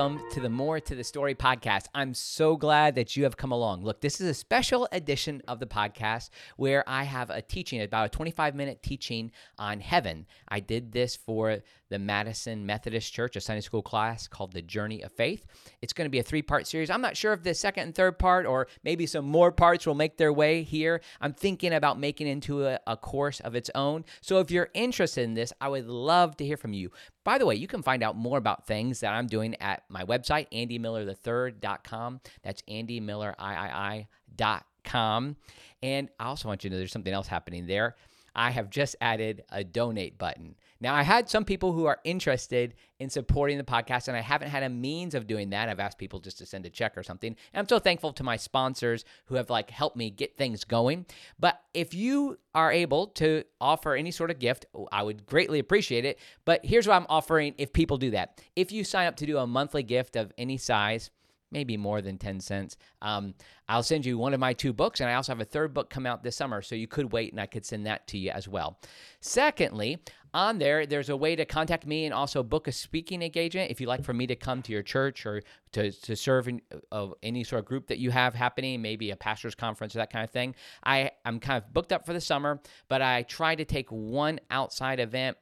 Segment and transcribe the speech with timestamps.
[0.00, 1.84] welcome to the More to the Story podcast.
[1.94, 3.84] I'm so glad that you have come along.
[3.84, 8.06] Look, this is a special edition of the podcast where I have a teaching, about
[8.06, 10.24] a 25 minute teaching on heaven.
[10.48, 11.58] I did this for
[11.90, 15.44] the Madison Methodist Church, a Sunday school class called The Journey of Faith.
[15.82, 16.88] It's going to be a three part series.
[16.88, 19.94] I'm not sure if the second and third part, or maybe some more parts, will
[19.94, 21.02] make their way here.
[21.20, 24.06] I'm thinking about making into a, a course of its own.
[24.22, 26.90] So if you're interested in this, I would love to hear from you.
[27.30, 30.02] By the way, you can find out more about things that I'm doing at my
[30.02, 32.20] website, andymillerthird.com.
[32.42, 35.36] That's andymilleriii.com.
[35.80, 37.94] And I also want you to know there's something else happening there.
[38.34, 40.56] I have just added a donate button.
[40.80, 44.48] Now, I had some people who are interested in supporting the podcast, and I haven't
[44.48, 45.68] had a means of doing that.
[45.68, 47.36] I've asked people just to send a check or something.
[47.52, 51.04] And I'm so thankful to my sponsors who have like helped me get things going.
[51.38, 55.58] But if you are able to offer any sort of gift, oh, I would greatly
[55.58, 56.18] appreciate it.
[56.44, 58.42] But here's what I'm offering if people do that.
[58.56, 61.10] If you sign up to do a monthly gift of any size,
[61.50, 62.76] maybe more than 10 cents.
[63.02, 63.34] Um,
[63.68, 65.90] I'll send you one of my two books, and I also have a third book
[65.90, 68.30] come out this summer, so you could wait and I could send that to you
[68.30, 68.78] as well.
[69.20, 69.98] Secondly,
[70.32, 73.80] on there, there's a way to contact me and also book a speaking engagement if
[73.80, 75.42] you'd like for me to come to your church or
[75.72, 79.16] to, to serve in uh, any sort of group that you have happening, maybe a
[79.16, 80.54] pastor's conference or that kind of thing.
[80.84, 84.38] I, I'm kind of booked up for the summer, but I try to take one
[84.50, 85.36] outside event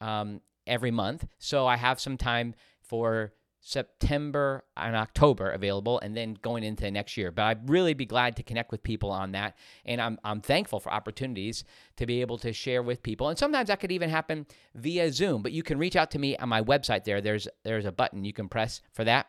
[0.00, 1.26] um, every month.
[1.38, 3.32] So I have some time for
[3.68, 7.30] September and October available, and then going into next year.
[7.30, 10.80] But I'd really be glad to connect with people on that, and I'm I'm thankful
[10.80, 11.64] for opportunities
[11.96, 13.28] to be able to share with people.
[13.28, 15.42] And sometimes that could even happen via Zoom.
[15.42, 17.04] But you can reach out to me on my website.
[17.04, 19.26] There, there's there's a button you can press for that.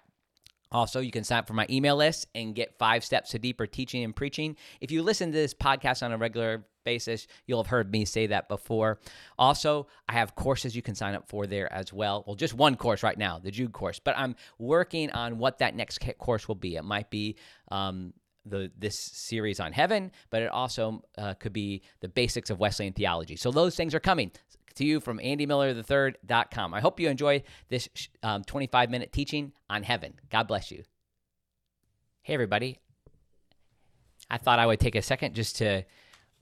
[0.72, 3.66] Also, you can sign up for my email list and get five steps to deeper
[3.66, 4.56] teaching and preaching.
[4.80, 8.28] If you listen to this podcast on a regular basis, you'll have heard me say
[8.28, 9.00] that before.
[9.38, 12.24] Also, I have courses you can sign up for there as well.
[12.26, 15.76] Well, just one course right now, the Jude course, but I'm working on what that
[15.76, 16.76] next course will be.
[16.76, 17.36] It might be
[17.72, 18.14] um,
[18.46, 22.94] the this series on heaven, but it also uh, could be the basics of Wesleyan
[22.94, 23.36] theology.
[23.36, 24.32] So those things are coming
[24.76, 26.74] to you from andymillerthird.com.
[26.74, 27.90] I hope you enjoy this
[28.24, 30.14] um, 25 minute teaching on heaven.
[30.30, 30.84] God bless you.
[32.22, 32.80] Hey, everybody.
[34.30, 35.84] I thought I would take a second just to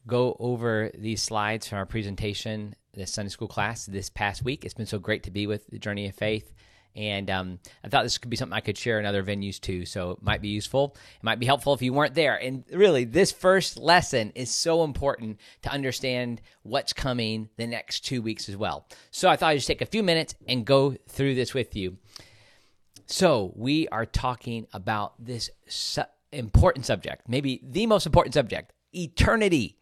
[0.07, 4.65] go over these slides from our presentation, the Sunday school class this past week.
[4.65, 6.53] It's been so great to be with the Journey of Faith.
[6.95, 9.85] And um, I thought this could be something I could share in other venues too.
[9.85, 10.95] So it might be useful.
[11.17, 12.35] It might be helpful if you weren't there.
[12.35, 18.23] And really, this first lesson is so important to understand what's coming the next two
[18.23, 18.87] weeks as well.
[19.11, 21.97] So I thought I'd just take a few minutes and go through this with you.
[23.05, 26.01] So we are talking about this su-
[26.31, 29.76] important subject, maybe the most important subject eternity,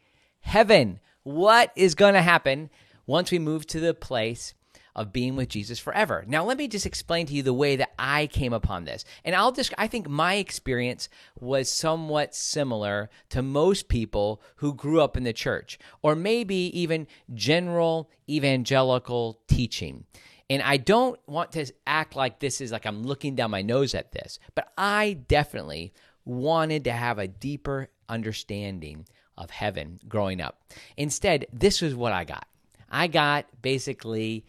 [0.46, 1.00] heaven.
[1.24, 2.70] What is going to happen
[3.06, 4.54] once we move to the place
[4.96, 6.24] of being with Jesus forever.
[6.26, 9.04] Now, let me just explain to you the way that I came upon this.
[9.26, 15.02] And I'll just, I think my experience was somewhat similar to most people who grew
[15.02, 20.06] up in the church, or maybe even general evangelical teaching.
[20.50, 23.94] And I don't want to act like this is like I'm looking down my nose
[23.94, 29.06] at this, but I definitely wanted to have a deeper understanding
[29.38, 30.62] of heaven growing up.
[30.97, 32.47] Instead, this was what I got.
[32.90, 34.46] I got basically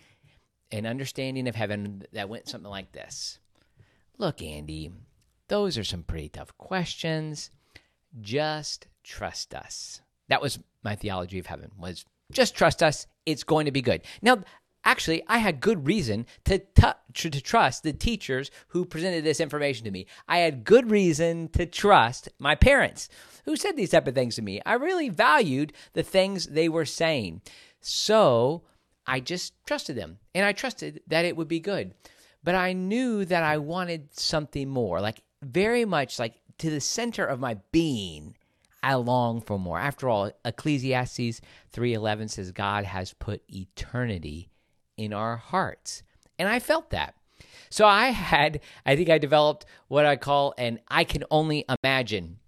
[0.70, 3.38] an understanding of heaven that went something like this
[4.18, 4.90] Look, Andy,
[5.48, 7.50] those are some pretty tough questions.
[8.20, 10.00] Just trust us.
[10.28, 13.06] That was my theology of heaven was just trust us.
[13.24, 14.02] It's going to be good.
[14.22, 14.38] Now,
[14.86, 19.84] actually, I had good reason to, t- to trust the teachers who presented this information
[19.84, 20.06] to me.
[20.26, 23.10] I had good reason to trust my parents
[23.44, 24.62] who said these type of things to me.
[24.64, 27.42] I really valued the things they were saying.
[27.80, 28.62] So
[29.06, 31.92] I just trusted them and I trusted that it would be good.
[32.42, 37.24] But I knew that I wanted something more, like very much like to the center
[37.24, 38.36] of my being.
[38.82, 39.80] I long for more.
[39.80, 41.40] After all, Ecclesiastes
[41.72, 44.48] 3:11 says God has put eternity
[44.96, 46.02] in our hearts.
[46.38, 47.14] And I felt that.
[47.70, 52.38] So I had I think I developed what I call an I can only imagine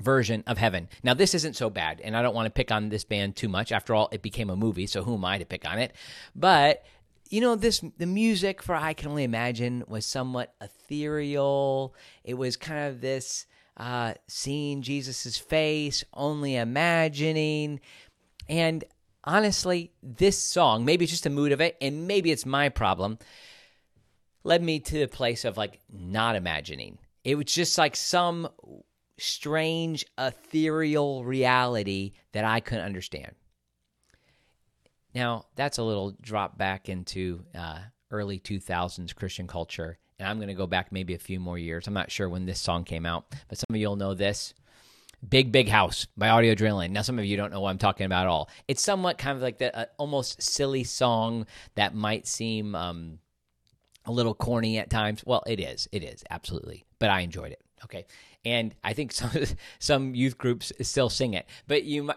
[0.00, 0.88] version of heaven.
[1.02, 3.48] Now, this isn't so bad, and I don't want to pick on this band too
[3.48, 3.70] much.
[3.70, 5.94] After all, it became a movie, so who am I to pick on it?
[6.34, 6.84] But
[7.28, 11.94] you know, this the music for I Can Only Imagine was somewhat ethereal.
[12.24, 13.46] It was kind of this
[13.76, 17.80] uh, seeing Jesus's face, only imagining,
[18.48, 18.84] and
[19.24, 23.18] honestly, this song, maybe it's just the mood of it, and maybe it's my problem,
[24.44, 26.98] led me to a place of like not imagining.
[27.24, 28.48] It was just like some
[29.18, 33.34] strange, ethereal reality that I couldn't understand.
[35.14, 37.80] Now, that's a little drop back into uh,
[38.10, 39.98] early 2000s Christian culture.
[40.18, 41.86] and I'm going to go back maybe a few more years.
[41.86, 44.54] I'm not sure when this song came out, but some of you'll know this.
[45.28, 46.90] Big Big House by Audio Adrenaline.
[46.90, 48.48] Now, some of you don't know what I'm talking about at all.
[48.68, 53.18] It's somewhat kind of like the uh, almost silly song that might seem um,
[54.06, 55.22] a little corny at times.
[55.26, 55.88] Well, it is.
[55.92, 56.84] It is, absolutely.
[56.98, 57.60] But I enjoyed it.
[57.84, 58.06] Okay.
[58.44, 59.30] And I think some
[59.78, 61.46] some youth groups still sing it.
[61.66, 62.10] But you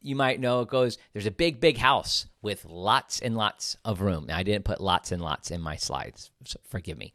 [0.00, 4.00] you might know it goes there's a big big house with lots and lots of
[4.00, 4.26] room.
[4.26, 6.30] Now, I didn't put lots and lots in my slides.
[6.44, 7.12] So forgive me.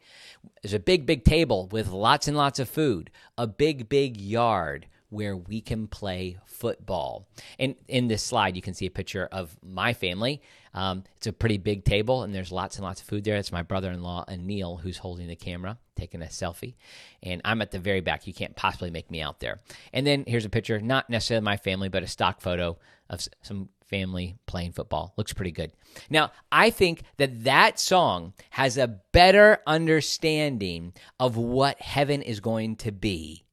[0.62, 4.86] There's a big big table with lots and lots of food, a big big yard
[5.14, 7.26] where we can play football.
[7.58, 10.42] And in this slide, you can see a picture of my family.
[10.74, 13.36] Um, it's a pretty big table, and there's lots and lots of food there.
[13.36, 16.74] It's my brother in law, Anil, who's holding the camera, taking a selfie.
[17.22, 18.26] And I'm at the very back.
[18.26, 19.60] You can't possibly make me out there.
[19.92, 22.76] And then here's a picture, not necessarily my family, but a stock photo
[23.08, 25.14] of some family playing football.
[25.16, 25.72] Looks pretty good.
[26.10, 32.76] Now, I think that that song has a better understanding of what heaven is going
[32.76, 33.43] to be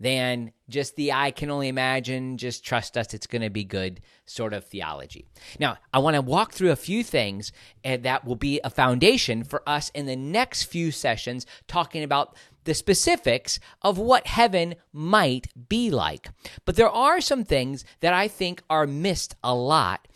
[0.00, 4.00] than just the I can only imagine, just trust us, it's going to be good
[4.24, 5.26] sort of theology.
[5.58, 7.52] Now, I want to walk through a few things
[7.84, 12.34] eh, that will be a foundation for us in the next few sessions talking about
[12.64, 16.30] the specifics of what heaven might be like.
[16.64, 20.08] But there are some things that I think are missed a lot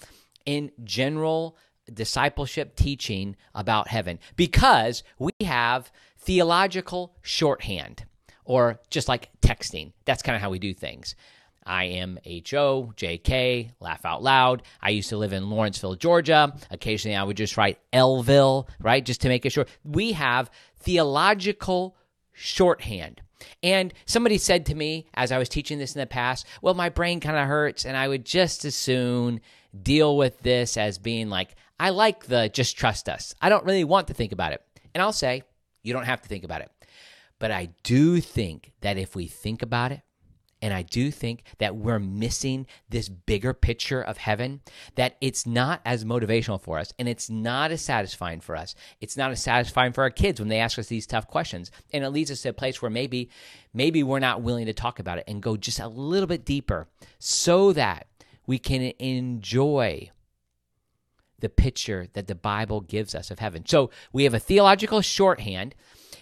[0.47, 1.59] in general
[1.93, 8.07] discipleship teaching about heaven because we have theological shorthand
[8.45, 9.93] or just like texting.
[10.05, 11.15] That's kind of how we do things.
[11.67, 14.63] I am H-O, J-K, laugh out loud.
[14.83, 16.55] I used to live in Lawrenceville, Georgia.
[16.71, 19.05] Occasionally I would just write Elville, right?
[19.05, 19.69] Just to make it short.
[19.83, 20.51] We have
[20.81, 21.97] theological
[22.33, 23.23] shorthand.
[23.63, 26.89] And somebody said to me as I was teaching this in the past, well, my
[26.89, 29.41] brain kind of hurts, and I would just as soon
[29.83, 33.35] deal with this as being like, I like the just trust us.
[33.41, 34.63] I don't really want to think about it.
[34.95, 35.43] And I'll say,
[35.83, 36.71] you don't have to think about it.
[37.39, 40.03] But I do think that if we think about it,
[40.65, 44.63] and I do think that we're missing this bigger picture of heaven,
[44.95, 48.75] that it's not as motivational for us and it's not as satisfying for us.
[48.99, 51.71] It's not as satisfying for our kids when they ask us these tough questions.
[51.93, 53.29] And it leads us to a place where maybe,
[53.75, 56.89] maybe we're not willing to talk about it and go just a little bit deeper
[57.19, 58.07] so that
[58.47, 60.11] we can enjoy
[61.41, 63.67] the picture that the Bible gives us of heaven.
[63.67, 65.75] So we have a theological shorthand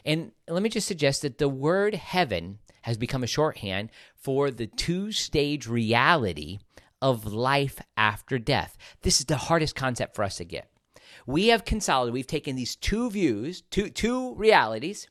[0.05, 4.67] and let me just suggest that the word heaven has become a shorthand for the
[4.67, 6.59] two stage reality
[7.01, 8.77] of life after death.
[9.03, 10.71] This is the hardest concept for us to get.
[11.27, 15.09] We have consolidated, we've taken these two views, two, two realities,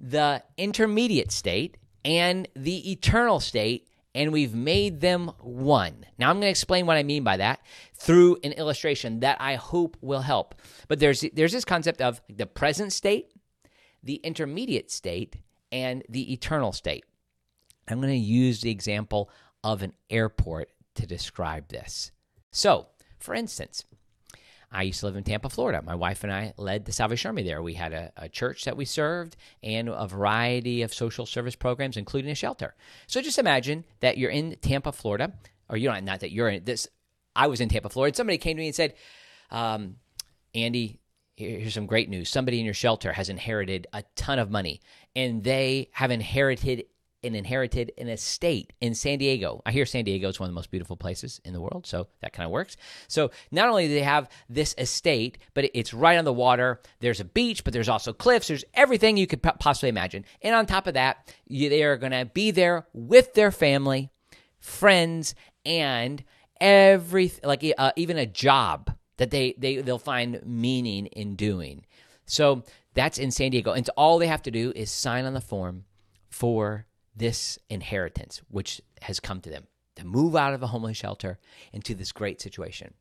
[0.00, 6.06] the intermediate state and the eternal state, and we've made them one.
[6.18, 7.60] Now, I'm going to explain what I mean by that
[7.94, 10.54] through an illustration that I hope will help.
[10.88, 13.30] But there's, there's this concept of the present state
[14.02, 15.36] the intermediate state
[15.70, 17.04] and the eternal state.
[17.88, 19.30] I'm going to use the example
[19.64, 22.10] of an airport to describe this.
[22.50, 22.86] So,
[23.18, 23.84] for instance,
[24.70, 25.80] I used to live in Tampa, Florida.
[25.82, 27.62] My wife and I led the Salvation Army there.
[27.62, 31.96] We had a, a, church that we served and a variety of social service programs,
[31.96, 32.74] including a shelter.
[33.06, 35.32] So just imagine that you're in Tampa, Florida,
[35.70, 36.86] or you're not, not that you're in this.
[37.34, 38.14] I was in Tampa, Florida.
[38.14, 38.94] Somebody came to me and said,
[39.50, 39.96] um,
[40.54, 41.00] Andy,
[41.38, 42.28] here's some great news.
[42.28, 44.80] Somebody in your shelter has inherited a ton of money,
[45.14, 46.84] and they have inherited
[47.24, 49.60] and inherited an estate in San Diego.
[49.66, 52.06] I hear San Diego is one of the most beautiful places in the world, so
[52.20, 52.76] that kind of works.
[53.08, 56.80] So not only do they have this estate, but it's right on the water.
[57.00, 58.48] There's a beach, but there's also cliffs.
[58.48, 60.24] There's everything you could possibly imagine.
[60.42, 64.10] And on top of that, they are going to be there with their family,
[64.60, 66.22] friends, and
[66.60, 71.84] every like uh, even a job that they, they they'll find meaning in doing.
[72.26, 73.72] So that's in San Diego.
[73.72, 75.84] And all they have to do is sign on the form
[76.28, 81.38] for this inheritance, which has come to them to move out of a homeless shelter
[81.72, 82.94] into this great situation.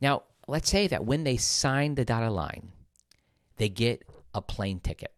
[0.00, 2.72] Now, let's say that when they sign the dotted line,
[3.56, 5.12] they get a plane ticket.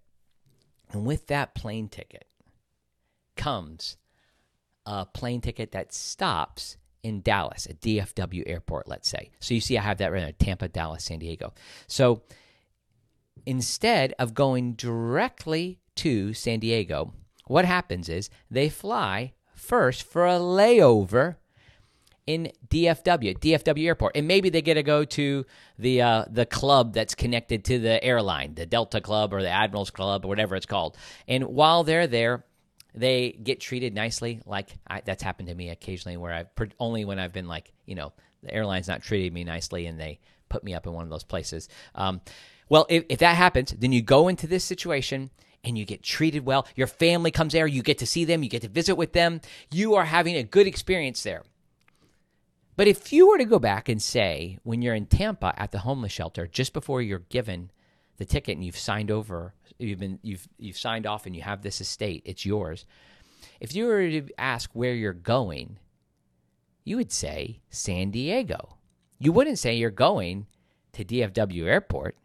[0.90, 2.26] And with that plane ticket
[3.36, 3.96] comes
[4.84, 9.30] a plane ticket that stops in Dallas, at DFW airport, let's say.
[9.40, 11.52] So you see, I have that right there Tampa, Dallas, San Diego.
[11.86, 12.22] So
[13.46, 17.12] instead of going directly to San Diego,
[17.46, 21.36] what happens is they fly first for a layover
[22.26, 25.44] in DFW, DFW airport, and maybe they get to go to
[25.76, 29.90] the uh, the club that's connected to the airline, the Delta Club or the Admirals
[29.90, 30.96] Club or whatever it's called.
[31.26, 32.44] And while they're there,
[32.94, 34.40] they get treated nicely.
[34.46, 37.94] Like I, that's happened to me occasionally, where I've only when I've been like you
[37.94, 41.10] know the airline's not treating me nicely and they put me up in one of
[41.10, 41.68] those places.
[41.94, 42.20] Um,
[42.68, 45.30] well, if, if that happens, then you go into this situation
[45.64, 46.66] and you get treated well.
[46.74, 49.40] Your family comes there, you get to see them, you get to visit with them.
[49.70, 51.42] You are having a good experience there.
[52.76, 55.80] But if you were to go back and say, when you're in Tampa at the
[55.80, 57.70] homeless shelter, just before you're given
[58.22, 61.62] the ticket and you've signed over, you've been you've you've signed off and you have
[61.62, 62.86] this estate, it's yours.
[63.60, 65.78] If you were to ask where you're going,
[66.84, 68.76] you would say San Diego.
[69.18, 70.46] You wouldn't say you're going
[70.92, 72.16] to DFW Airport.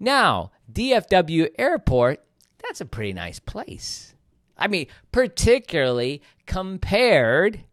[0.00, 2.24] Now, DFW Airport,
[2.60, 4.14] that's a pretty nice place.
[4.58, 7.64] I mean, particularly compared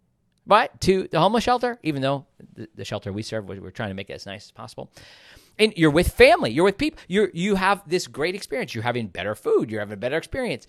[0.46, 3.96] but to the homeless shelter, even though the, the shelter we serve, we're trying to
[3.96, 4.92] make it as nice as possible.
[5.60, 8.74] And you're with family, you're with people, you you have this great experience.
[8.74, 10.66] You're having better food, you're having a better experience.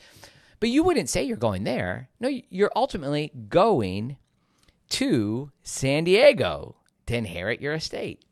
[0.59, 2.11] But you wouldn't say you're going there.
[2.21, 4.19] No, you're ultimately going
[4.91, 8.23] to San Diego to inherit your estate.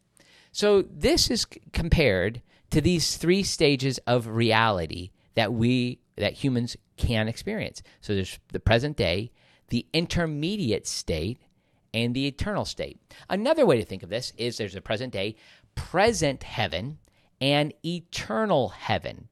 [0.52, 7.28] So this is compared to these three stages of reality that we that humans can
[7.28, 7.82] experience.
[8.00, 9.30] So there's the present day,
[9.68, 11.38] the intermediate state,
[11.94, 13.00] and the eternal state.
[13.30, 15.36] Another way to think of this is there's a present day,
[15.78, 16.98] present heaven,
[17.40, 19.28] and eternal heaven.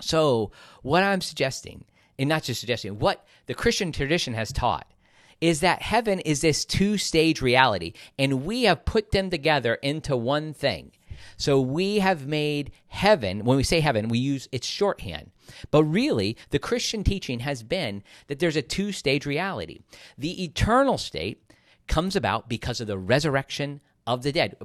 [0.00, 1.84] So, what I'm suggesting,
[2.18, 4.86] and not just suggesting, what the Christian tradition has taught
[5.40, 10.16] is that heaven is this two stage reality, and we have put them together into
[10.16, 10.92] one thing.
[11.36, 15.32] So we have made heaven, when we say heaven, we use its shorthand.
[15.70, 19.80] But really, the Christian teaching has been that there's a two stage reality.
[20.16, 21.42] The eternal state
[21.88, 24.56] comes about because of the resurrection of the dead,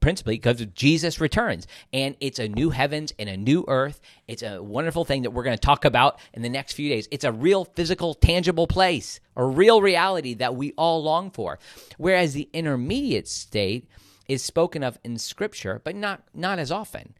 [0.00, 1.66] principally because Jesus returns.
[1.92, 4.00] And it's a new heavens and a new earth.
[4.28, 7.08] It's a wonderful thing that we're going to talk about in the next few days.
[7.10, 11.58] It's a real physical, tangible place, a real reality that we all long for.
[11.98, 13.88] Whereas the intermediate state
[14.28, 17.14] is spoken of in Scripture, but not, not as often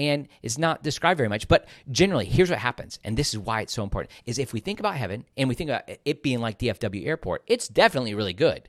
[0.00, 1.46] and is not described very much.
[1.46, 4.60] But generally, here's what happens, and this is why it's so important: is if we
[4.60, 8.32] think about heaven and we think about it being like DFW Airport, it's definitely really
[8.32, 8.68] good.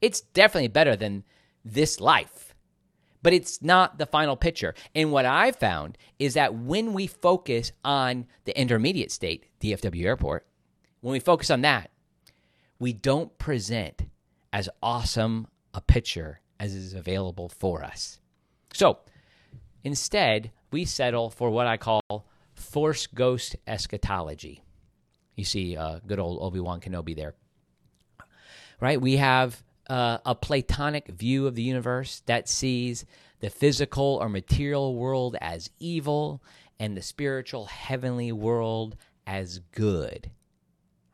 [0.00, 1.24] It's definitely better than
[1.64, 2.51] this life,
[3.22, 4.74] but it's not the final picture.
[4.94, 10.46] And what I've found is that when we focus on the intermediate state, DFW Airport,
[11.00, 11.90] when we focus on that,
[12.78, 14.02] we don't present
[14.52, 18.20] as awesome a picture as is available for us.
[18.72, 18.98] So
[19.84, 24.62] Instead, we settle for what I call Force Ghost eschatology.
[25.36, 27.34] You see, uh, good old Obi Wan Kenobi there.
[28.80, 29.00] Right?
[29.00, 33.04] We have uh, a Platonic view of the universe that sees
[33.40, 36.42] the physical or material world as evil
[36.80, 38.96] and the spiritual heavenly world
[39.26, 40.30] as good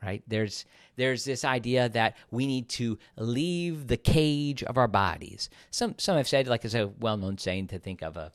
[0.01, 5.51] right there's there's this idea that we need to leave the cage of our bodies
[5.73, 8.33] some some have said like it's a well-known saying to think of a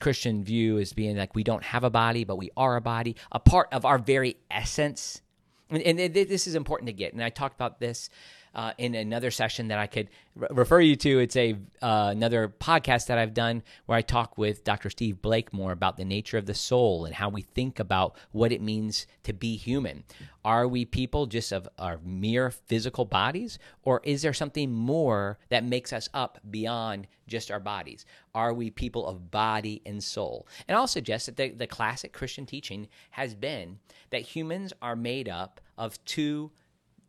[0.00, 3.16] Christian view as being like we don't have a body, but we are a body,
[3.32, 5.22] a part of our very essence.
[5.70, 7.14] And, and this is important to get.
[7.14, 8.10] And I talked about this
[8.54, 11.18] uh, in another session that I could re- refer you to.
[11.18, 14.90] It's a uh, another podcast that I've done where I talk with Dr.
[14.90, 18.62] Steve Blakemore about the nature of the soul and how we think about what it
[18.62, 20.04] means to be human.
[20.44, 25.64] Are we people just of our mere physical bodies, or is there something more that
[25.64, 28.04] makes us up beyond just our bodies?
[28.34, 30.46] Are we people of body and soul?
[30.68, 33.78] And I'll suggest that the, the classic Christian teaching has been
[34.10, 36.50] that humans are made up of two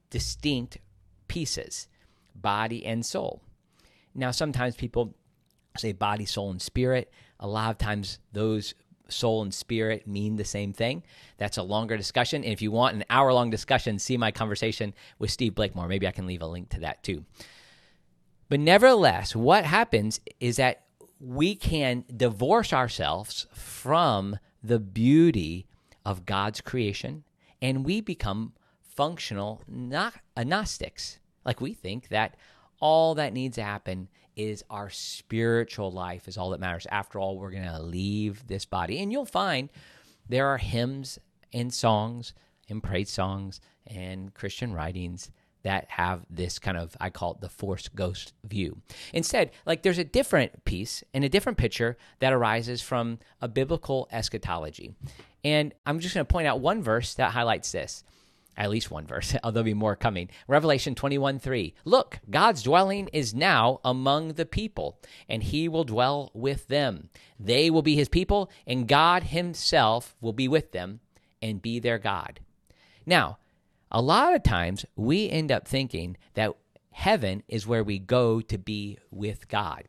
[0.10, 0.78] distinct
[1.36, 1.90] pieces
[2.34, 3.42] body and soul.
[4.14, 5.16] Now, sometimes people
[5.78, 7.12] say body, soul, and spirit.
[7.42, 8.74] A lot of times, those
[9.10, 11.04] soul and spirit mean the same thing.
[11.38, 12.46] That's a longer discussion.
[12.46, 15.90] And if you want an hour long discussion, see my conversation with Steve Blakemore.
[15.90, 17.26] Maybe I can leave a link to that too.
[18.48, 20.86] But nevertheless, what happens is that
[21.20, 25.68] we can divorce ourselves from the beauty
[26.06, 27.26] of God's creation
[27.62, 29.62] and we become functional
[30.38, 31.20] agnostics.
[31.46, 32.36] Like we think that
[32.80, 36.88] all that needs to happen is our spiritual life is all that matters.
[36.90, 39.00] After all, we're going to leave this body.
[39.00, 39.70] And you'll find
[40.28, 41.20] there are hymns
[41.54, 42.34] and songs
[42.70, 45.32] and praise songs and Christian writings
[45.64, 48.82] that have this kind of I call it the force ghost view.
[49.14, 54.08] Instead, like there's a different piece and a different picture that arises from a biblical
[54.12, 54.94] eschatology.
[55.44, 58.04] And I'm just going to point out one verse that highlights this
[58.58, 60.30] at least one verse, although there'll be more coming.
[60.48, 61.74] Revelation 21 3.
[61.84, 67.10] Look, God's dwelling is now among the people, and he will dwell with them.
[67.40, 71.00] They will be his people, and God himself will be with them
[71.42, 72.40] and be their God.
[73.06, 73.38] Now,
[73.92, 76.54] a lot of times we end up thinking that
[76.92, 79.84] heaven is where we go to be with God.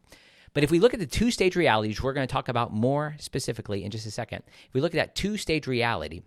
[0.52, 3.14] But if we look at the two stage realities, we're going to talk about more
[3.18, 4.42] specifically in just a second.
[4.66, 6.22] If we look at that two stage reality,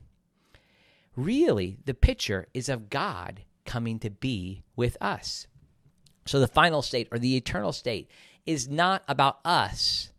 [1.23, 5.47] really the picture is of God coming to be with us.
[6.25, 8.09] So the final state or the eternal state
[8.45, 10.11] is not about us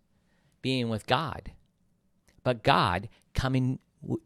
[0.63, 1.53] being with God,
[2.43, 3.79] but God coming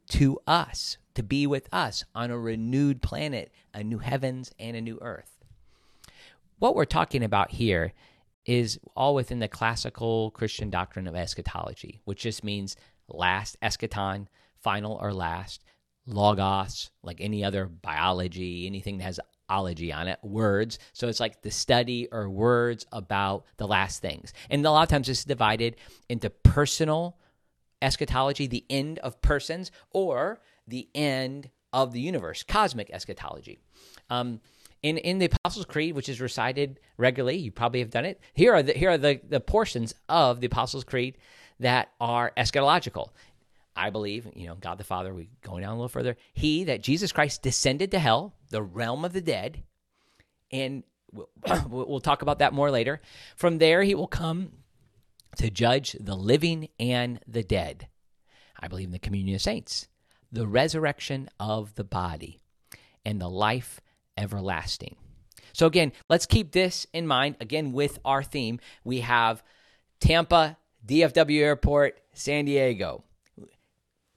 [0.09, 4.81] to us to be with us on a renewed planet, a new heavens and a
[4.81, 5.45] new earth.
[6.59, 7.93] What we're talking about here
[8.47, 12.77] is all within the classical Christian doctrine of eschatology, which just means
[13.09, 14.27] last eschaton,
[14.63, 15.65] final or last,
[16.07, 20.79] logos, like any other biology, anything that has ology on it, words.
[20.93, 24.33] So it's like the study or words about the last things.
[24.51, 25.77] And a lot of times it's divided
[26.09, 27.19] into personal
[27.83, 33.59] eschatology, the end of persons, or the end of the universe, cosmic eschatology.
[34.09, 34.41] Um,
[34.83, 38.21] in, in the Apostles' Creed, which is recited regularly, you probably have done it.
[38.35, 41.17] Here are the here are the, the portions of the Apostles' Creed
[41.61, 43.09] that are eschatological.
[43.77, 46.83] I believe, you know, God the Father, we going down a little further, he that
[46.83, 49.63] Jesus Christ descended to hell, the realm of the dead,
[50.53, 51.29] and we'll,
[51.69, 53.01] we'll talk about that more later.
[53.37, 54.53] From there, he will come
[55.37, 57.89] to judge the living and the dead.
[58.59, 59.89] I believe in the communion of saints,
[60.31, 62.41] the resurrection of the body,
[63.05, 63.81] and the life
[64.17, 64.97] everlasting.
[65.53, 67.37] So, again, let's keep this in mind.
[67.41, 69.43] Again, with our theme, we have
[70.01, 73.05] Tampa, DFW Airport, San Diego.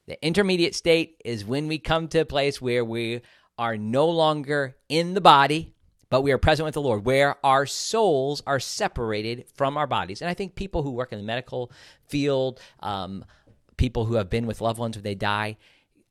[0.07, 3.21] The intermediate state is when we come to a place where we
[3.57, 5.73] are no longer in the body,
[6.09, 10.21] but we are present with the Lord, where our souls are separated from our bodies.
[10.21, 11.71] And I think people who work in the medical
[12.07, 13.25] field, um,
[13.75, 15.57] people who have been with loved ones when they die,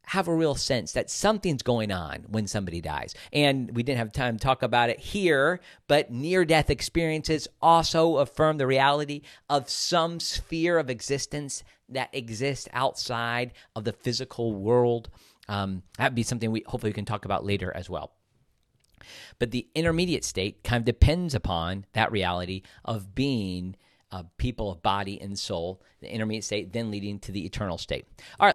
[0.06, 3.14] have a real sense that something's going on when somebody dies.
[3.32, 8.18] And we didn't have time to talk about it here, but near death experiences also
[8.18, 15.10] affirm the reality of some sphere of existence that exists outside of the physical world.
[15.48, 18.12] Um, that'd be something we hopefully we can talk about later as well.
[19.38, 23.76] But the intermediate state kind of depends upon that reality of being
[24.12, 28.06] a people of body and soul, the intermediate state, then leading to the eternal state.
[28.38, 28.54] All right.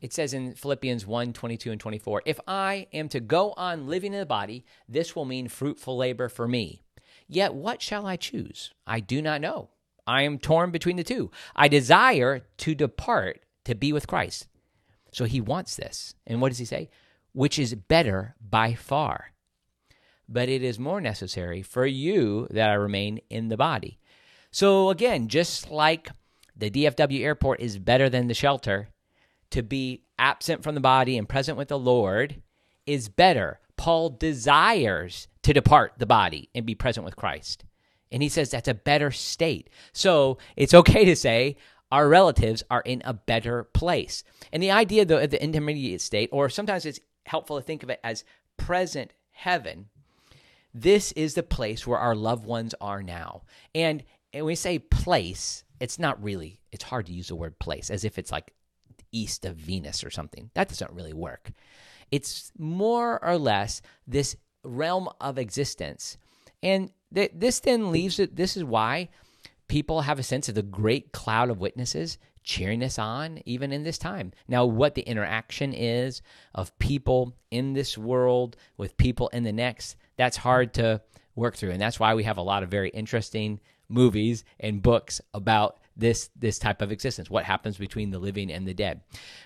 [0.00, 4.12] It says in Philippians 1 22 and 24, If I am to go on living
[4.12, 6.82] in the body, this will mean fruitful labor for me.
[7.26, 8.72] Yet what shall I choose?
[8.86, 9.70] I do not know.
[10.06, 11.30] I am torn between the two.
[11.56, 14.46] I desire to depart to be with Christ.
[15.12, 16.14] So he wants this.
[16.26, 16.90] And what does he say?
[17.32, 19.32] Which is better by far.
[20.28, 23.98] But it is more necessary for you that I remain in the body.
[24.50, 26.10] So again, just like
[26.56, 28.88] the DFW airport is better than the shelter,
[29.54, 32.42] to be absent from the body and present with the Lord
[32.86, 33.60] is better.
[33.76, 37.64] Paul desires to depart the body and be present with Christ.
[38.10, 39.70] And he says that's a better state.
[39.92, 41.56] So it's okay to say
[41.92, 44.24] our relatives are in a better place.
[44.52, 47.90] And the idea, though, of the intermediate state, or sometimes it's helpful to think of
[47.90, 48.24] it as
[48.56, 49.86] present heaven,
[50.72, 53.42] this is the place where our loved ones are now.
[53.72, 57.60] And, and when we say place, it's not really, it's hard to use the word
[57.60, 58.52] place as if it's like
[59.16, 60.50] east of Venus or something.
[60.54, 61.52] That doesn't really work.
[62.10, 66.16] It's more or less this realm of existence.
[66.62, 68.36] And th- this then leaves it.
[68.36, 69.08] This is why
[69.68, 73.84] people have a sense of the great cloud of witnesses cheering us on, even in
[73.84, 74.32] this time.
[74.46, 76.20] Now, what the interaction is
[76.54, 81.00] of people in this world with people in the next, that's hard to
[81.34, 81.70] work through.
[81.70, 86.30] And that's why we have a lot of very interesting movies and books about this
[86.36, 89.02] this type of existence what happens between the living and the dead.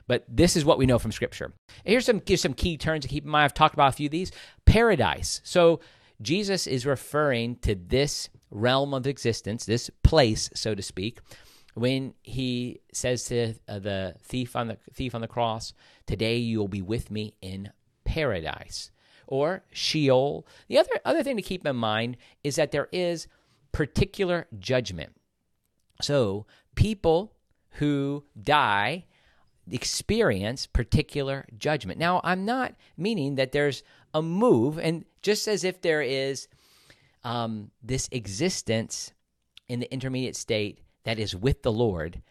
[0.07, 1.53] But this is what we know from scripture.
[1.85, 3.45] Here's some give some key terms to keep in mind.
[3.45, 4.33] I've talked about a few of these.
[4.65, 5.41] Paradise.
[5.45, 5.81] So
[6.21, 11.21] jesus is referring to this realm of existence this place so to speak
[11.75, 15.73] when he says to uh, the thief on the thief on the cross
[16.07, 17.71] today you will be with me in
[18.09, 18.91] paradise.
[19.27, 20.47] Or sheol.
[20.69, 23.29] The other other thing to keep in mind is that there is
[23.73, 25.13] particular judgment
[26.01, 27.33] so people
[27.73, 29.05] who die
[29.71, 31.99] experience particular judgment.
[31.99, 33.83] Now, I'm not meaning that there's
[34.15, 36.49] a move, and just as if there is
[37.25, 39.13] um, this existence
[39.69, 42.23] in the intermediate state that is with the Lord,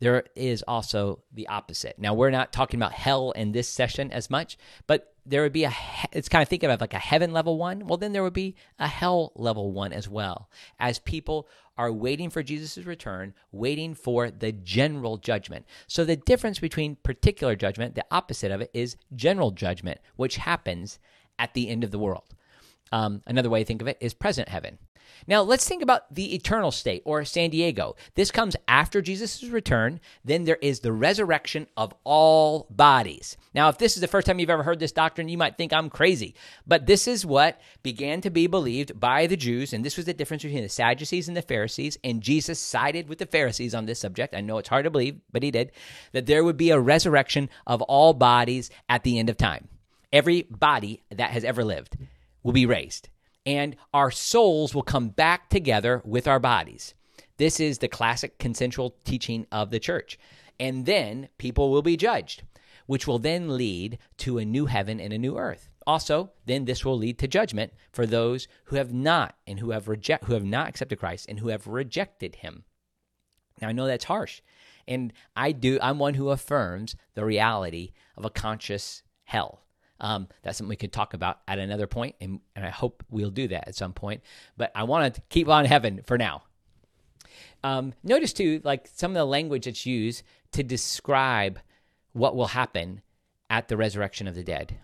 [0.00, 1.98] there is also the opposite.
[1.98, 5.64] Now, we're not talking about hell in this session as much, but there would be
[5.64, 5.72] a,
[6.10, 7.86] it's kind of thinking of like a heaven level one.
[7.86, 12.30] Well, then there would be a hell level one as well, as people are waiting
[12.30, 15.66] for Jesus' return, waiting for the general judgment.
[15.86, 20.98] So, the difference between particular judgment, the opposite of it, is general judgment, which happens
[21.38, 22.34] at the end of the world.
[22.92, 24.78] Um, another way to think of it is present heaven.
[25.26, 27.96] Now, let's think about the eternal state or San Diego.
[28.14, 30.00] This comes after Jesus' return.
[30.24, 33.36] Then there is the resurrection of all bodies.
[33.54, 35.72] Now, if this is the first time you've ever heard this doctrine, you might think
[35.72, 36.34] I'm crazy.
[36.66, 39.72] But this is what began to be believed by the Jews.
[39.72, 41.98] And this was the difference between the Sadducees and the Pharisees.
[42.02, 44.34] And Jesus sided with the Pharisees on this subject.
[44.34, 45.72] I know it's hard to believe, but he did.
[46.12, 49.68] That there would be a resurrection of all bodies at the end of time.
[50.12, 51.96] Every body that has ever lived
[52.42, 53.08] will be raised
[53.44, 56.94] and our souls will come back together with our bodies.
[57.38, 60.18] This is the classic consensual teaching of the church.
[60.60, 62.42] And then people will be judged,
[62.86, 65.68] which will then lead to a new heaven and a new earth.
[65.86, 69.88] Also, then this will lead to judgment for those who have not and who have
[69.88, 72.64] reject who have not accepted Christ and who have rejected him.
[73.60, 74.40] Now I know that's harsh.
[74.86, 79.62] And I do I'm one who affirms the reality of a conscious hell.
[80.02, 83.30] Um, that's something we could talk about at another point, and, and I hope we'll
[83.30, 84.20] do that at some point.
[84.56, 86.42] But I want to keep on heaven for now.
[87.64, 91.60] Um, notice too, like some of the language that's used to describe
[92.12, 93.00] what will happen
[93.48, 94.76] at the resurrection of the dead.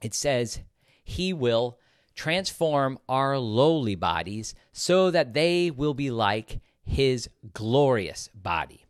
[0.00, 0.60] It says,
[1.04, 1.78] He will
[2.14, 8.86] transform our lowly bodies so that they will be like His glorious body.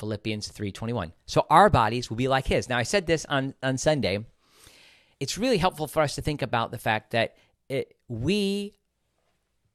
[0.00, 1.12] Philippians 3:21.
[1.26, 2.68] So our bodies will be like his.
[2.68, 4.24] Now I said this on on Sunday.
[5.20, 7.36] It's really helpful for us to think about the fact that
[7.68, 8.78] it, we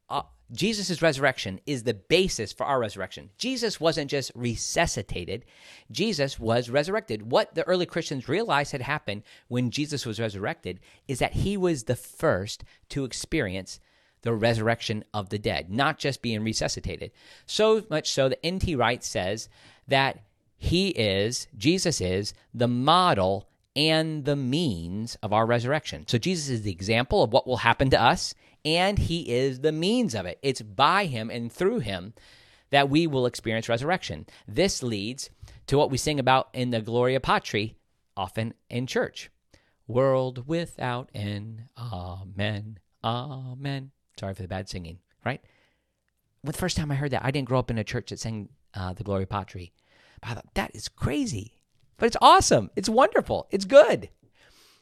[0.10, 3.30] uh, Jesus' resurrection is the basis for our resurrection.
[3.38, 5.46] Jesus wasn't just resuscitated,
[5.92, 7.32] Jesus was resurrected.
[7.32, 11.84] What the early Christians realized had happened when Jesus was resurrected is that he was
[11.84, 13.80] the first to experience
[14.26, 17.12] the resurrection of the dead, not just being resuscitated.
[17.46, 18.76] So much so that N.T.
[18.76, 19.48] Wright says
[19.88, 20.20] that
[20.58, 26.06] he is, Jesus is, the model and the means of our resurrection.
[26.08, 28.34] So Jesus is the example of what will happen to us,
[28.66, 30.40] and he is the means of it.
[30.42, 32.14] It's by him and through him
[32.72, 34.26] that we will experience resurrection.
[34.48, 35.30] This leads
[35.68, 37.76] to what we sing about in the Gloria Patri,
[38.18, 39.30] often in church.
[39.88, 41.66] World without end.
[41.78, 42.80] Amen.
[43.04, 43.92] Amen.
[44.20, 45.42] Sorry for the bad singing, right?
[46.44, 48.20] Well, the first time I heard that, I didn't grow up in a church that
[48.20, 49.74] sang uh, the Gloria Patri.
[50.22, 51.60] But I thought, that is crazy.
[51.98, 52.70] But it's awesome.
[52.76, 53.48] It's wonderful.
[53.52, 54.10] It's good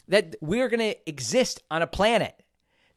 [0.07, 2.35] that we're going to exist on a planet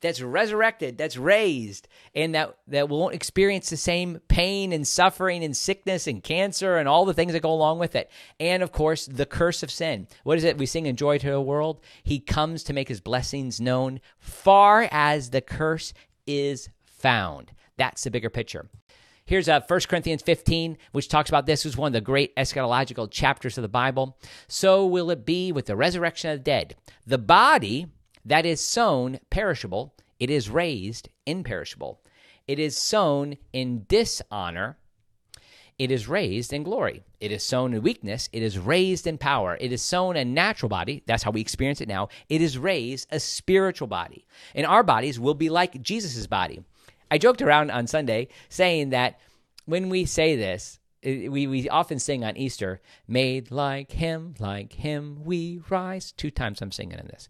[0.00, 5.56] that's resurrected, that's raised, and that, that won't experience the same pain and suffering and
[5.56, 8.10] sickness and cancer and all the things that go along with it.
[8.38, 10.06] And of course, the curse of sin.
[10.22, 11.80] What is it we sing in Joy to the World?
[12.02, 15.94] He comes to make his blessings known far as the curse
[16.26, 17.52] is found.
[17.76, 18.68] That's the bigger picture.
[19.26, 21.66] Here's uh, 1 Corinthians 15, which talks about this.
[21.66, 24.16] is one of the great eschatological chapters of the Bible.
[24.46, 26.76] So will it be with the resurrection of the dead.
[27.04, 27.86] The body
[28.24, 32.00] that is sown perishable, it is raised imperishable.
[32.46, 34.78] It is sown in dishonor,
[35.78, 37.04] it is raised in glory.
[37.20, 39.56] It is sown in weakness, it is raised in power.
[39.60, 42.08] It is sown a natural body, that's how we experience it now.
[42.28, 44.26] It is raised a spiritual body.
[44.54, 46.64] And our bodies will be like Jesus' body.
[47.10, 49.20] I joked around on Sunday saying that
[49.66, 54.72] when we say this, eh, we, we often sing on Easter, made like him, like
[54.72, 56.12] him we rise.
[56.12, 57.28] Two times I'm singing in this.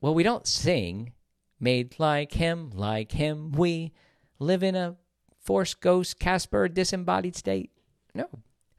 [0.00, 1.12] Well, we don't sing,
[1.60, 3.92] made like him, like him we
[4.38, 4.96] live in a
[5.40, 7.70] force ghost Casper disembodied state.
[8.14, 8.28] No.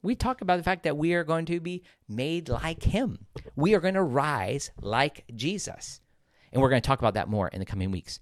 [0.03, 3.27] We talk about the fact that we are going to be made like him.
[3.55, 6.01] We are going to rise like Jesus.
[6.51, 8.19] And we're going to talk about that more in the coming weeks.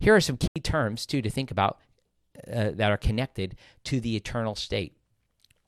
[0.00, 1.78] Here are some key terms, too, to think about
[2.50, 4.96] uh, that are connected to the eternal state.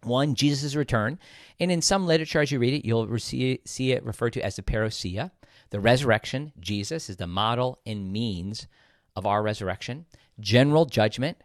[0.02, 1.18] One, Jesus' return.
[1.60, 4.56] And in some literature, as you read it, you'll see, see it referred to as
[4.56, 5.30] the parousia.
[5.70, 8.66] The resurrection, Jesus is the model and means
[9.14, 10.06] of our resurrection.
[10.40, 11.38] General judgment,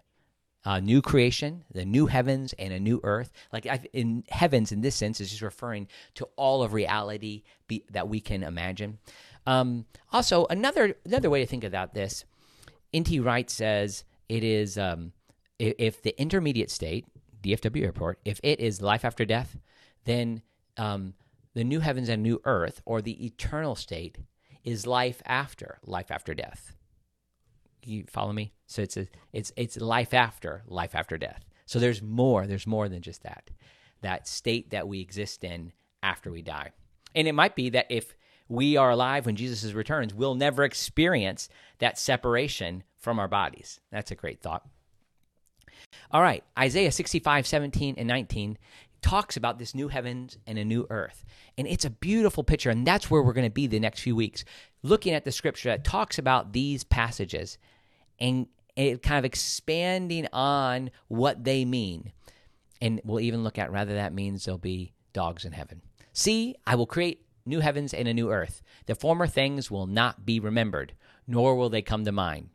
[0.66, 3.32] uh, new creation, the new heavens and a new earth.
[3.54, 8.10] Like in heavens, in this sense, is just referring to all of reality be, that
[8.10, 9.00] we can imagine.
[9.46, 12.26] Um, also, another another way to think about this
[12.94, 13.20] N.T.
[13.20, 15.14] Wright says it is um,
[15.58, 17.06] if the intermediate state,
[17.42, 19.58] DFW airport, if it is life after death,
[20.06, 20.42] then
[20.78, 21.14] um,
[21.54, 24.18] the new heavens and new earth, or the eternal state,
[24.64, 26.76] is life after life after death.
[27.84, 28.54] You follow me?
[28.68, 31.44] So it's a, it's it's life after life after death.
[31.66, 32.48] So there's more.
[32.48, 33.50] There's more than just that.
[34.02, 36.72] That state that we exist in after we die.
[37.16, 38.16] And it might be that if
[38.48, 43.80] we are alive when Jesus returns, we'll never experience that separation from our bodies.
[43.92, 44.68] That's a great thought.
[46.12, 48.58] All right, Isaiah 65, 17, and 19
[49.02, 51.24] talks about this new heavens and a new earth.
[51.58, 52.70] And it's a beautiful picture.
[52.70, 54.44] And that's where we're going to be the next few weeks,
[54.84, 57.58] looking at the scripture that talks about these passages
[58.20, 62.12] and it kind of expanding on what they mean.
[62.82, 65.82] And we'll even look at rather that means there'll be dogs in heaven.
[66.14, 68.62] See, I will create new heavens and a new earth.
[68.86, 70.94] The former things will not be remembered,
[71.28, 72.50] nor will they come to mind.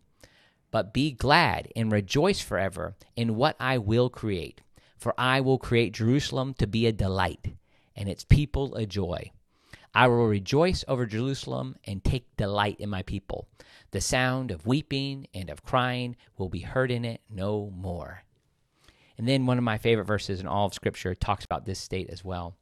[0.71, 4.61] But be glad and rejoice forever in what I will create.
[4.97, 7.55] For I will create Jerusalem to be a delight,
[7.95, 9.31] and its people a joy.
[9.95, 13.47] I will rejoice over Jerusalem and take delight in my people.
[13.93, 18.25] The sound of weeping and of crying will be heard in it no more.
[19.17, 22.11] And then one of my favorite verses in all of Scripture talks about this state
[22.11, 22.57] as well.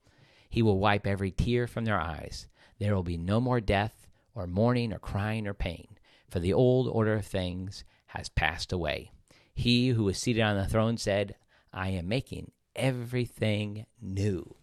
[0.50, 2.48] He will wipe every tear from their eyes.
[2.78, 5.96] There will be no more death, or mourning, or crying, or pain,
[6.28, 9.10] for the old order of things has passed away.
[9.54, 11.36] He who was seated on the throne said,
[11.72, 14.56] I am making everything new.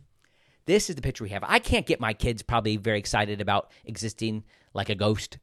[0.69, 1.43] This is the picture we have.
[1.47, 5.39] I can't get my kids probably very excited about existing like a ghost,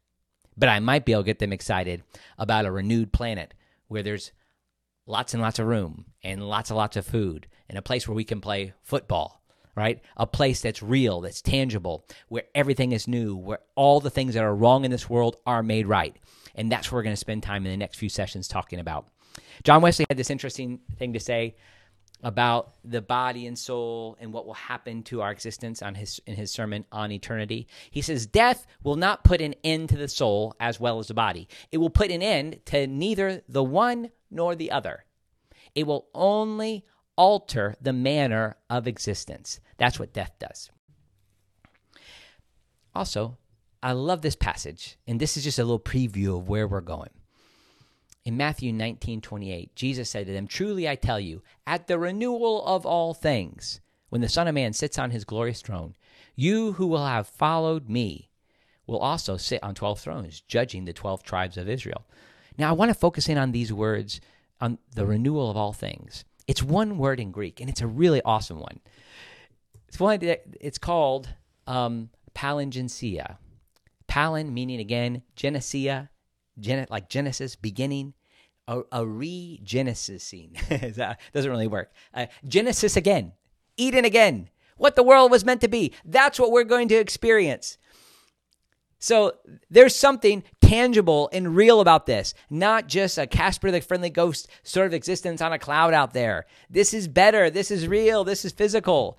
[0.55, 2.01] but I might be able to get them excited
[2.37, 3.53] about a renewed planet
[3.89, 4.31] where there's
[5.05, 8.15] lots and lots of room and lots and lots of food and a place where
[8.15, 9.41] we can play football
[9.75, 10.01] right?
[10.15, 14.43] A place that's real, that's tangible, where everything is new, where all the things that
[14.43, 16.15] are wrong in this world are made right.
[16.55, 19.05] And that's what we're going to spend time in the next few sessions talking about.
[19.61, 21.57] John Wesley had this interesting thing to say
[22.23, 26.35] about the body and soul and what will happen to our existence on his in
[26.35, 27.67] his sermon on eternity.
[27.91, 31.13] He says death will not put an end to the soul as well as the
[31.13, 31.47] body.
[31.71, 35.05] It will put an end to neither the one nor the other.
[35.75, 39.59] It will only alter the manner of existence.
[39.77, 40.71] That's what death does.
[42.95, 43.37] Also,
[43.83, 47.11] I love this passage, and this is just a little preview of where we're going.
[48.27, 52.61] In Matthew 19 28, Jesus said to them, Truly I tell you, at the renewal
[52.65, 55.95] of all things, when the Son of Man sits on his glorious throne,
[56.35, 58.27] you who will have followed me
[58.85, 62.05] will also sit on 12 thrones, judging the 12 tribes of Israel.
[62.57, 64.19] Now, I want to focus in on these words
[64.59, 66.25] on the renewal of all things.
[66.49, 68.81] It's one word in Greek, and it's a really awesome one.
[69.87, 71.29] It's one that it's called
[71.65, 72.09] um.
[72.33, 72.71] Palin
[74.53, 76.09] meaning again genesia,
[76.59, 78.13] gen- like Genesis, beginning.
[78.69, 81.93] A, a regenesising that doesn't really work.
[82.13, 83.31] Uh, Genesis again,
[83.77, 84.49] Eden again.
[84.75, 85.93] What the world was meant to be.
[86.03, 87.77] That's what we're going to experience.
[88.99, 89.33] So
[89.69, 94.87] there's something tangible and real about this, not just a Casper the Friendly Ghost sort
[94.87, 96.45] of existence on a cloud out there.
[96.69, 97.49] This is better.
[97.49, 98.23] This is real.
[98.23, 99.17] This is physical.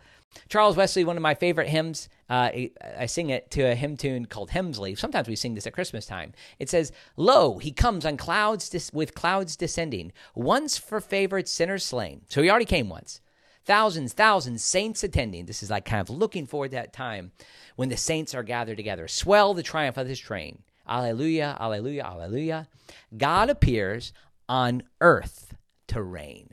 [0.49, 2.51] Charles Wesley, one of my favorite hymns, uh,
[2.99, 4.95] I sing it to a hymn tune called Helmsley.
[4.95, 6.33] Sometimes we sing this at Christmas time.
[6.59, 12.23] It says, Lo, he comes on clouds with clouds descending, once for favored sinners slain.
[12.29, 13.21] So he already came once.
[13.65, 15.47] Thousands, thousands, saints attending.
[15.47, 17.33] This is like kind of looking forward that time
[17.77, 19.09] when the saints are gathered together.
[19.09, 20.63] Swell the triumph of his train.
[20.89, 22.69] Alleluia, alleluia, alleluia.
[23.17, 24.13] God appears
[24.49, 25.55] on earth
[25.89, 26.51] to reign.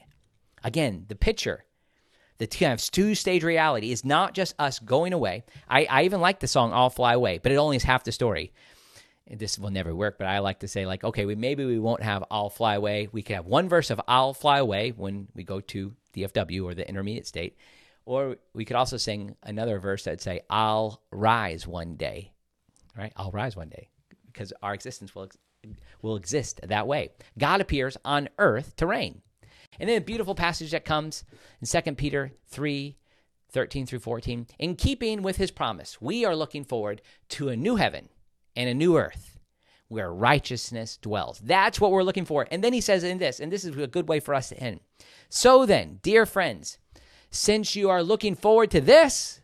[0.63, 1.64] Again, the picture,
[2.37, 5.43] the kind of two stage reality is not just us going away.
[5.69, 8.11] I, I even like the song I'll Fly Away, but it only is half the
[8.11, 8.53] story.
[9.27, 12.03] This will never work, but I like to say, like, okay, we, maybe we won't
[12.03, 13.07] have I'll Fly Away.
[13.11, 16.75] We could have one verse of I'll Fly Away when we go to DFW or
[16.75, 17.57] the intermediate state.
[18.05, 22.33] Or we could also sing another verse that'd say, I'll rise one day,
[22.95, 23.13] right?
[23.15, 23.89] I'll rise one day
[24.27, 25.29] because our existence will,
[26.03, 27.09] will exist that way.
[27.39, 29.21] God appears on earth to reign.
[29.79, 31.23] And then a beautiful passage that comes
[31.61, 32.97] in 2 Peter 3
[33.51, 34.47] 13 through 14.
[34.59, 38.09] In keeping with his promise, we are looking forward to a new heaven
[38.53, 39.39] and a new earth
[39.87, 41.39] where righteousness dwells.
[41.39, 42.47] That's what we're looking for.
[42.51, 44.59] And then he says in this, and this is a good way for us to
[44.59, 44.81] end.
[45.29, 46.79] So then, dear friends,
[47.29, 49.41] since you are looking forward to this,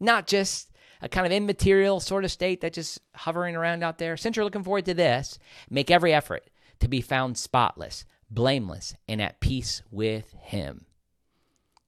[0.00, 4.16] not just a kind of immaterial sort of state that just hovering around out there,
[4.16, 5.38] since you're looking forward to this,
[5.70, 10.86] make every effort to be found spotless, blameless, and at peace with Him.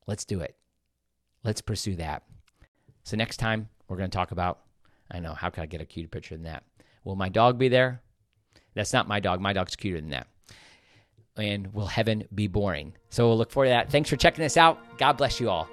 [0.07, 0.57] Let's do it.
[1.45, 2.23] Let's pursue that.
[3.05, 4.61] So, next time, we're going to talk about
[5.11, 6.65] I know, how can I get a cuter picture than that?
[7.03, 8.03] Will my dog be there?
[8.75, 9.41] That's not my dog.
[9.41, 10.27] My dog's cuter than that
[11.39, 12.95] and will heaven be boring?
[13.11, 13.91] So we'll look forward to that.
[13.91, 14.99] Thanks for checking this out.
[14.99, 15.69] God bless you all.